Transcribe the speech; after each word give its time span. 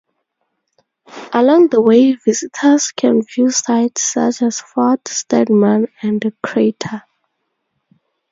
Along 1.31 1.67
the 1.67 1.79
way, 1.79 2.13
visitors 2.13 2.91
can 2.91 3.21
view 3.21 3.51
sites 3.51 4.01
such 4.13 4.41
as 4.41 4.59
Fort 4.59 5.07
Stedman 5.07 5.89
and 6.01 6.19
The 6.19 6.33
Crater. 6.41 7.03